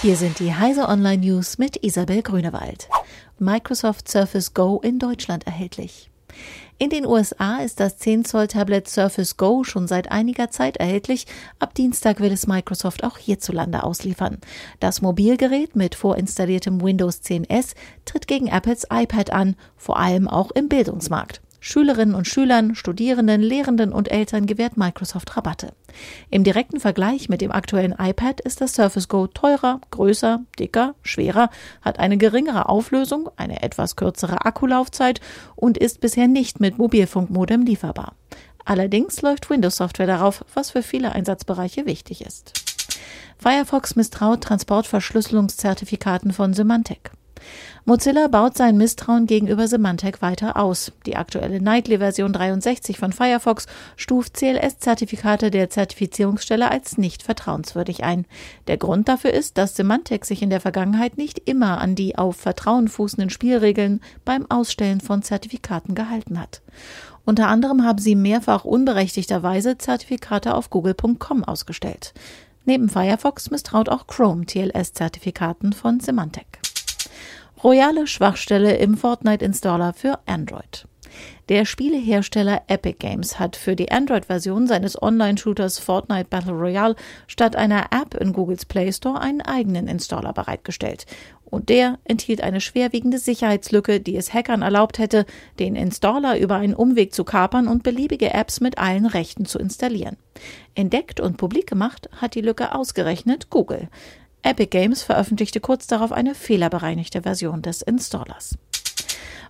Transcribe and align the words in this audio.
Hier 0.00 0.14
sind 0.14 0.38
die 0.38 0.54
Heise 0.54 0.88
Online 0.88 1.26
News 1.26 1.58
mit 1.58 1.82
Isabel 1.82 2.22
Grünewald. 2.22 2.88
Microsoft 3.40 4.08
Surface 4.08 4.54
Go 4.54 4.78
in 4.80 5.00
Deutschland 5.00 5.44
erhältlich. 5.44 6.08
In 6.78 6.88
den 6.88 7.04
USA 7.04 7.56
ist 7.56 7.80
das 7.80 7.98
10 7.98 8.24
Zoll 8.24 8.46
Tablet 8.46 8.88
Surface 8.88 9.36
Go 9.36 9.64
schon 9.64 9.88
seit 9.88 10.12
einiger 10.12 10.52
Zeit 10.52 10.76
erhältlich. 10.76 11.26
Ab 11.58 11.74
Dienstag 11.74 12.20
will 12.20 12.30
es 12.30 12.46
Microsoft 12.46 13.02
auch 13.02 13.18
hierzulande 13.18 13.82
ausliefern. 13.82 14.38
Das 14.78 15.02
Mobilgerät 15.02 15.74
mit 15.74 15.96
vorinstalliertem 15.96 16.80
Windows 16.80 17.20
10S 17.20 17.74
tritt 18.04 18.28
gegen 18.28 18.46
Apples 18.46 18.86
iPad 18.92 19.32
an, 19.32 19.56
vor 19.76 19.98
allem 19.98 20.28
auch 20.28 20.52
im 20.52 20.68
Bildungsmarkt. 20.68 21.40
Schülerinnen 21.68 22.14
und 22.14 22.26
Schülern, 22.26 22.74
Studierenden, 22.74 23.42
Lehrenden 23.42 23.92
und 23.92 24.10
Eltern 24.10 24.46
gewährt 24.46 24.78
Microsoft 24.78 25.36
Rabatte. 25.36 25.74
Im 26.30 26.42
direkten 26.42 26.80
Vergleich 26.80 27.28
mit 27.28 27.42
dem 27.42 27.52
aktuellen 27.52 27.94
iPad 27.98 28.40
ist 28.40 28.62
das 28.62 28.72
Surface 28.72 29.06
Go 29.08 29.26
teurer, 29.26 29.78
größer, 29.90 30.40
dicker, 30.58 30.94
schwerer, 31.02 31.50
hat 31.82 31.98
eine 31.98 32.16
geringere 32.16 32.70
Auflösung, 32.70 33.28
eine 33.36 33.62
etwas 33.62 33.96
kürzere 33.96 34.46
Akkulaufzeit 34.46 35.20
und 35.56 35.76
ist 35.76 36.00
bisher 36.00 36.26
nicht 36.26 36.58
mit 36.58 36.78
Mobilfunkmodem 36.78 37.66
lieferbar. 37.66 38.14
Allerdings 38.64 39.20
läuft 39.20 39.50
Windows-Software 39.50 40.06
darauf, 40.06 40.46
was 40.54 40.70
für 40.70 40.82
viele 40.82 41.12
Einsatzbereiche 41.12 41.84
wichtig 41.84 42.24
ist. 42.24 42.54
Firefox 43.36 43.94
misstraut 43.94 44.42
Transportverschlüsselungszertifikaten 44.42 46.32
von 46.32 46.54
Symantec. 46.54 47.10
Mozilla 47.84 48.28
baut 48.28 48.56
sein 48.56 48.76
Misstrauen 48.76 49.26
gegenüber 49.26 49.66
Symantec 49.66 50.20
weiter 50.20 50.56
aus. 50.56 50.92
Die 51.06 51.16
aktuelle 51.16 51.60
Nightly-Version 51.60 52.32
63 52.32 52.98
von 52.98 53.12
Firefox 53.12 53.66
stuft 53.96 54.36
CLS-Zertifikate 54.36 55.50
der 55.50 55.70
Zertifizierungsstelle 55.70 56.70
als 56.70 56.98
nicht 56.98 57.22
vertrauenswürdig 57.22 58.04
ein. 58.04 58.26
Der 58.66 58.76
Grund 58.76 59.08
dafür 59.08 59.32
ist, 59.32 59.56
dass 59.56 59.74
Symantec 59.74 60.26
sich 60.26 60.42
in 60.42 60.50
der 60.50 60.60
Vergangenheit 60.60 61.16
nicht 61.16 61.38
immer 61.48 61.80
an 61.80 61.94
die 61.94 62.18
auf 62.18 62.36
Vertrauen 62.36 62.88
fußenden 62.88 63.30
Spielregeln 63.30 64.00
beim 64.24 64.44
Ausstellen 64.50 65.00
von 65.00 65.22
Zertifikaten 65.22 65.94
gehalten 65.94 66.38
hat. 66.38 66.60
Unter 67.24 67.48
anderem 67.48 67.84
haben 67.84 67.98
sie 67.98 68.14
mehrfach 68.14 68.64
unberechtigterweise 68.64 69.78
Zertifikate 69.78 70.54
auf 70.54 70.70
google.com 70.70 71.44
ausgestellt. 71.44 72.12
Neben 72.64 72.90
Firefox 72.90 73.50
misstraut 73.50 73.88
auch 73.88 74.06
Chrome 74.06 74.44
TLS-Zertifikaten 74.44 75.72
von 75.72 76.00
Symantec. 76.00 76.57
Royale 77.64 78.06
Schwachstelle 78.06 78.76
im 78.76 78.96
Fortnite-Installer 78.96 79.92
für 79.92 80.20
Android. 80.26 80.86
Der 81.48 81.64
Spielehersteller 81.64 82.62
Epic 82.68 82.98
Games 83.00 83.40
hat 83.40 83.56
für 83.56 83.74
die 83.74 83.90
Android-Version 83.90 84.68
seines 84.68 85.00
Online-Shooters 85.02 85.80
Fortnite 85.80 86.28
Battle 86.30 86.52
Royale 86.52 86.94
statt 87.26 87.56
einer 87.56 87.86
App 87.90 88.14
in 88.14 88.32
Googles 88.32 88.64
Play 88.64 88.92
Store 88.92 89.20
einen 89.20 89.40
eigenen 89.40 89.88
Installer 89.88 90.32
bereitgestellt. 90.32 91.06
Und 91.46 91.68
der 91.68 91.98
enthielt 92.04 92.42
eine 92.42 92.60
schwerwiegende 92.60 93.18
Sicherheitslücke, 93.18 93.98
die 93.98 94.16
es 94.16 94.32
Hackern 94.32 94.62
erlaubt 94.62 95.00
hätte, 95.00 95.26
den 95.58 95.74
Installer 95.74 96.38
über 96.38 96.56
einen 96.56 96.74
Umweg 96.74 97.12
zu 97.12 97.24
kapern 97.24 97.66
und 97.66 97.82
beliebige 97.82 98.32
Apps 98.34 98.60
mit 98.60 98.78
allen 98.78 99.06
Rechten 99.06 99.46
zu 99.46 99.58
installieren. 99.58 100.16
Entdeckt 100.76 101.18
und 101.18 101.38
publik 101.38 101.66
gemacht 101.66 102.08
hat 102.20 102.36
die 102.36 102.42
Lücke 102.42 102.72
ausgerechnet 102.72 103.50
Google. 103.50 103.88
Epic 104.48 104.70
Games 104.70 105.02
veröffentlichte 105.02 105.60
kurz 105.60 105.86
darauf 105.86 106.10
eine 106.10 106.34
fehlerbereinigte 106.34 107.20
Version 107.20 107.60
des 107.60 107.82
Installers. 107.82 108.56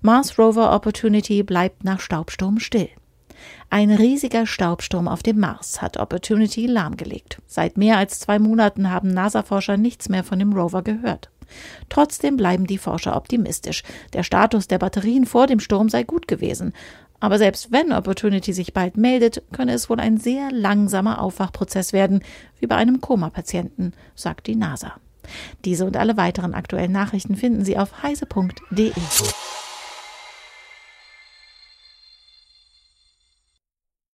Mars 0.00 0.38
Rover 0.38 0.74
Opportunity 0.74 1.42
bleibt 1.42 1.84
nach 1.84 2.00
Staubsturm 2.00 2.58
still. 2.58 2.88
Ein 3.68 3.90
riesiger 3.90 4.46
Staubsturm 4.46 5.06
auf 5.06 5.22
dem 5.22 5.38
Mars 5.38 5.82
hat 5.82 5.98
Opportunity 5.98 6.66
lahmgelegt. 6.66 7.42
Seit 7.46 7.76
mehr 7.76 7.98
als 7.98 8.20
zwei 8.20 8.38
Monaten 8.38 8.90
haben 8.90 9.08
NASA-Forscher 9.08 9.76
nichts 9.76 10.08
mehr 10.08 10.24
von 10.24 10.38
dem 10.38 10.54
Rover 10.54 10.80
gehört. 10.80 11.28
Trotzdem 11.90 12.38
bleiben 12.38 12.66
die 12.66 12.78
Forscher 12.78 13.16
optimistisch. 13.16 13.82
Der 14.14 14.22
Status 14.22 14.66
der 14.66 14.78
Batterien 14.78 15.26
vor 15.26 15.46
dem 15.46 15.60
Sturm 15.60 15.90
sei 15.90 16.04
gut 16.04 16.26
gewesen. 16.26 16.72
Aber 17.20 17.38
selbst 17.38 17.72
wenn 17.72 17.92
Opportunity 17.92 18.52
sich 18.52 18.72
bald 18.72 18.96
meldet, 18.96 19.42
könne 19.52 19.72
es 19.72 19.88
wohl 19.88 20.00
ein 20.00 20.18
sehr 20.18 20.50
langsamer 20.52 21.20
Aufwachprozess 21.20 21.92
werden, 21.92 22.22
wie 22.60 22.66
bei 22.66 22.76
einem 22.76 23.00
Koma-Patienten, 23.00 23.92
sagt 24.14 24.46
die 24.46 24.56
NASA. 24.56 24.92
Diese 25.64 25.84
und 25.84 25.96
alle 25.96 26.16
weiteren 26.16 26.54
aktuellen 26.54 26.92
Nachrichten 26.92 27.36
finden 27.36 27.64
Sie 27.64 27.78
auf 27.78 28.02
heise.de. 28.02 28.92